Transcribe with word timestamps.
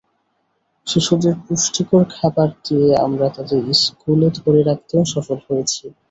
শিশুদের 0.87 1.35
পুষ্টিকর 1.43 2.03
খাবার 2.13 2.49
দিয়ে 2.65 2.89
আমরা 3.05 3.27
তাদের 3.35 3.61
স্কুলে 3.81 4.27
ধরে 4.37 4.61
রাখতেও 4.63 5.03
সফল 5.13 5.37
হয়েছি। 5.47 5.83